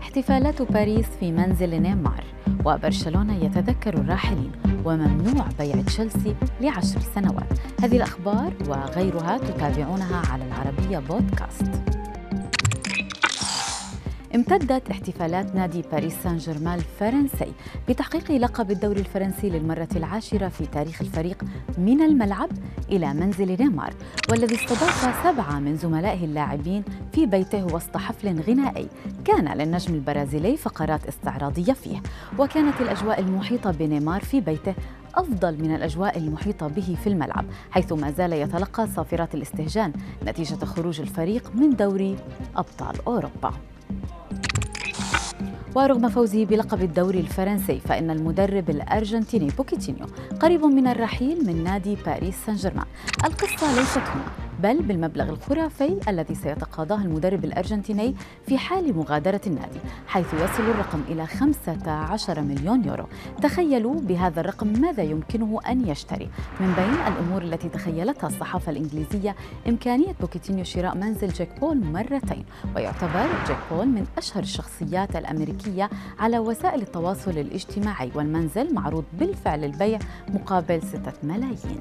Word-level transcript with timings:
احتفالات 0.00 0.62
باريس 0.62 1.06
في 1.20 1.32
منزل 1.32 1.82
نيمار 1.82 2.24
وبرشلونة 2.64 3.44
يتذكر 3.44 3.94
الراحلين 3.94 4.52
وممنوع 4.84 5.46
بيع 5.58 5.82
تشيلسي 5.82 6.34
لعشر 6.60 7.00
سنوات. 7.00 7.58
هذه 7.82 7.96
الأخبار 7.96 8.52
وغيرها 8.68 9.38
تتابعونها 9.38 10.22
على 10.32 10.44
العربية 10.44 10.98
بودكاست. 10.98 11.91
امتدت 14.34 14.90
احتفالات 14.90 15.54
نادي 15.54 15.82
باريس 15.92 16.14
سان 16.22 16.36
جيرمان 16.36 16.78
الفرنسي 16.78 17.52
بتحقيق 17.88 18.30
لقب 18.32 18.70
الدوري 18.70 19.00
الفرنسي 19.00 19.50
للمرة 19.50 19.88
العاشرة 19.96 20.48
في 20.48 20.66
تاريخ 20.66 21.02
الفريق 21.02 21.44
من 21.78 22.02
الملعب 22.02 22.48
إلى 22.90 23.14
منزل 23.14 23.56
نيمار 23.60 23.94
والذي 24.30 24.54
استضاف 24.54 25.24
سبعة 25.24 25.58
من 25.58 25.76
زملائه 25.76 26.24
اللاعبين 26.24 26.84
في 27.12 27.26
بيته 27.26 27.64
وسط 27.64 27.96
حفل 27.96 28.40
غنائي 28.40 28.88
كان 29.24 29.58
للنجم 29.58 29.94
البرازيلي 29.94 30.56
فقرات 30.56 31.06
استعراضية 31.06 31.72
فيه 31.72 32.02
وكانت 32.38 32.80
الأجواء 32.80 33.20
المحيطة 33.20 33.70
بنيمار 33.70 34.20
في 34.20 34.40
بيته 34.40 34.74
أفضل 35.14 35.62
من 35.62 35.74
الأجواء 35.74 36.18
المحيطة 36.18 36.68
به 36.68 36.96
في 37.04 37.06
الملعب 37.06 37.44
حيث 37.70 37.92
ما 37.92 38.10
زال 38.10 38.32
يتلقى 38.32 38.86
صافرات 38.86 39.34
الاستهجان 39.34 39.92
نتيجة 40.26 40.64
خروج 40.64 41.00
الفريق 41.00 41.50
من 41.54 41.76
دوري 41.76 42.16
أبطال 42.56 42.96
أوروبا. 43.06 43.52
ورغم 45.74 46.08
فوزه 46.08 46.44
بلقب 46.44 46.82
الدوري 46.82 47.20
الفرنسي 47.20 47.80
فإن 47.80 48.10
المدرب 48.10 48.70
الأرجنتيني 48.70 49.50
بوكيتينيو 49.58 50.06
قريب 50.40 50.64
من 50.64 50.86
الرحيل 50.86 51.46
من 51.46 51.64
نادي 51.64 51.96
باريس 52.06 52.34
سان 52.46 52.54
جيرمان. 52.54 52.86
القصة 53.24 53.74
ليست 53.78 53.98
هنا. 53.98 54.41
بل 54.62 54.82
بالمبلغ 54.82 55.28
الخرافي 55.28 56.00
الذي 56.08 56.34
سيتقاضاه 56.34 56.96
المدرب 56.96 57.44
الأرجنتيني 57.44 58.14
في 58.46 58.58
حال 58.58 58.96
مغادرة 58.96 59.40
النادي 59.46 59.78
حيث 60.06 60.34
يصل 60.34 60.62
الرقم 60.62 61.02
إلى 61.08 61.26
15 61.26 62.40
مليون 62.40 62.84
يورو. 62.84 63.04
تخيلوا 63.42 64.00
بهذا 64.00 64.40
الرقم 64.40 64.66
ماذا 64.66 65.02
يمكنه 65.02 65.60
أن 65.68 65.88
يشتري. 65.88 66.28
من 66.60 66.72
بين 66.72 67.12
الأمور 67.12 67.42
التي 67.42 67.68
تخيلتها 67.68 68.26
الصحافة 68.26 68.72
الإنجليزية 68.72 69.36
إمكانية 69.68 70.14
بوكيتينيو 70.20 70.64
شراء 70.64 70.96
منزل 70.96 71.28
جاك 71.28 71.60
بول 71.60 71.84
مرتين 71.84 72.44
ويعتبر 72.76 73.26
جاك 73.48 73.58
بول 73.70 73.86
من 73.86 74.06
أشهر 74.18 74.42
الشخصيات 74.42 75.16
الأمريكية 75.16 75.90
على 76.18 76.38
وسائل 76.38 76.82
التواصل 76.82 77.30
الاجتماعي 77.30 78.10
والمنزل 78.14 78.74
معروض 78.74 79.04
بالفعل 79.12 79.60
للبيع 79.60 79.98
مقابل 80.28 80.82
6 80.82 81.12
ملايين. 81.22 81.80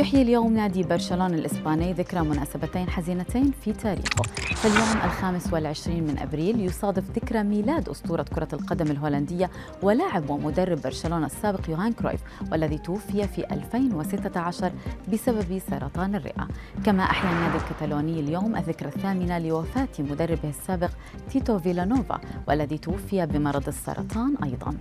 يحيي 0.00 0.22
اليوم 0.22 0.54
نادي 0.54 0.82
برشلونة 0.82 1.34
الإسباني 1.34 1.92
ذكرى 1.92 2.20
مناسبتين 2.20 2.90
حزينتين 2.90 3.52
في 3.64 3.72
تاريخه. 3.72 4.22
فاليوم 4.54 5.04
الخامس 5.04 5.52
والعشرين 5.52 6.04
من 6.04 6.18
أبريل 6.18 6.60
يصادف 6.60 7.10
ذكرى 7.10 7.42
ميلاد 7.42 7.88
أسطورة 7.88 8.22
كرة 8.22 8.48
القدم 8.52 8.90
الهولندية 8.90 9.50
ولاعب 9.82 10.30
ومدرب 10.30 10.82
برشلونة 10.82 11.26
السابق 11.26 11.70
يوهان 11.70 11.92
كرويف 11.92 12.20
والذي 12.52 12.78
توفي 12.78 13.28
في 13.28 13.52
2016 13.52 14.72
بسبب 15.12 15.60
سرطان 15.70 16.14
الرئة. 16.14 16.48
كما 16.84 17.02
أحيا 17.02 17.30
النادي 17.30 17.64
الكتالوني 17.64 18.20
اليوم 18.20 18.56
الذكرى 18.56 18.88
الثامنة 18.88 19.38
لوفاة 19.38 19.88
مدربه 19.98 20.48
السابق 20.48 20.90
تيتو 21.30 21.58
فيلانوفا 21.58 22.20
والذي 22.48 22.78
توفي 22.78 23.26
بمرض 23.26 23.68
السرطان 23.68 24.34
أيضاً. 24.44 24.74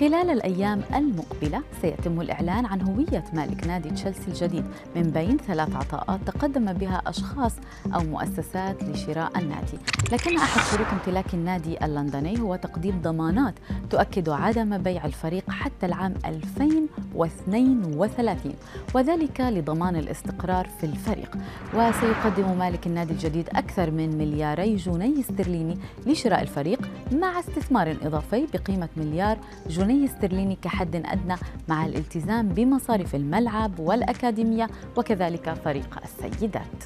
خلال 0.00 0.30
الأيام 0.30 0.82
المقبلة 0.94 1.62
سيتم 1.82 2.20
الإعلان 2.20 2.66
عن 2.66 2.82
هوية 2.82 3.24
مالك 3.32 3.66
نادي 3.66 3.90
تشيلسي 3.90 4.28
الجديد 4.28 4.64
من 4.96 5.02
بين 5.02 5.36
ثلاث 5.36 5.76
عطاءات 5.76 6.20
تقدم 6.26 6.72
بها 6.72 7.02
أشخاص 7.06 7.52
أو 7.94 8.00
مؤسسات 8.00 8.82
لشراء 8.82 9.38
النادي. 9.38 9.78
لكن 10.12 10.36
أحد 10.36 10.76
شروط 10.76 10.86
امتلاك 10.92 11.34
النادي 11.34 11.84
اللندني 11.84 12.40
هو 12.40 12.56
تقديم 12.56 13.00
ضمانات 13.02 13.54
تؤكد 13.90 14.28
عدم 14.28 14.78
بيع 14.78 15.04
الفريق 15.04 15.50
حتى 15.50 15.86
العام 15.86 16.14
2032 16.24 18.54
وذلك 18.94 19.40
لضمان 19.40 19.96
الاستقرار 19.96 20.68
في 20.80 20.86
الفريق. 20.86 21.36
وسيقدم 21.74 22.58
مالك 22.58 22.86
النادي 22.86 23.12
الجديد 23.12 23.48
أكثر 23.48 23.90
من 23.90 24.18
ملياري 24.18 24.76
جنيه 24.76 25.20
استرليني 25.20 25.78
لشراء 26.06 26.42
الفريق 26.42 26.88
مع 27.12 27.38
استثمار 27.38 27.96
إضافي 28.02 28.46
بقيمة 28.54 28.88
مليار 28.96 29.38
جنيه 29.68 30.04
استرليني 30.04 30.58
كحد 30.62 30.96
أدنى 30.96 31.34
مع 31.68 31.86
الالتزام 31.86 32.48
بمصاريف 32.48 33.14
الملعب 33.14 33.78
والأكاديمية 33.78 34.68
وكذلك 34.96 35.54
فريق 35.64 35.98
السيدات. 36.04 36.84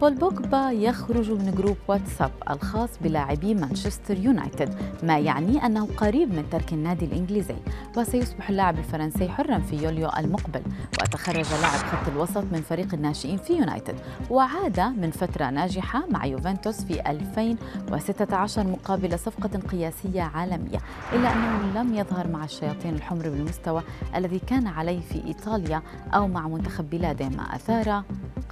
بول 0.00 0.14
بوجبا 0.14 0.70
يخرج 0.70 1.30
من 1.30 1.54
group 1.56 1.76
واتساب 1.88 2.30
الخاص 2.50 2.90
بلاعبي 3.00 3.54
مانشستر 3.54 4.18
يونايتد 4.18 4.74
ما 5.02 5.18
يعني 5.18 5.66
أنه 5.66 5.88
قريب 5.96 6.34
من 6.34 6.50
ترك 6.50 6.72
النادي 6.72 7.04
الإنجليزي. 7.04 7.54
وسيصبح 7.96 8.50
اللاعب 8.50 8.78
الفرنسي 8.78 9.28
حرا 9.28 9.58
في 9.58 9.76
يوليو 9.76 10.10
المقبل. 10.18 10.62
وتخرج 11.02 11.46
لاعب 11.60 11.78
خط 11.78 12.08
الوسط 12.08 12.44
من 12.52 12.62
فريق 12.68 12.94
الناشئين 12.94 13.36
في 13.36 13.52
يونايتد. 13.52 13.94
وعاد 14.30 14.80
من 14.80 15.10
فترة 15.10 15.50
ناجحة 15.50 16.06
مع 16.10 16.26
يوفنتوس 16.26 16.84
في 16.84 17.10
2016 17.10 18.66
مقابل 18.66 19.18
صفقة 19.18 19.58
قياسية 19.58 20.22
عالمية. 20.22 20.78
إلا 21.12 21.32
أنه 21.32 21.80
لم 21.80 21.94
يظهر 21.94 22.28
مع 22.28 22.44
الشياطين 22.44 22.94
الحمر 22.94 23.28
بالمستوى 23.28 23.82
الذي 24.16 24.38
كان 24.38 24.66
عليه 24.66 25.00
في 25.00 25.24
إيطاليا 25.26 25.82
أو 26.14 26.28
مع 26.28 26.48
منتخب 26.48 26.90
بلاده 26.90 27.28
ما 27.28 27.56
أثار 27.56 28.02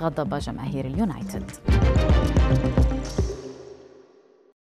غضب 0.03 0.39
جماهير 0.39 0.85
اليونايتد. 0.87 1.51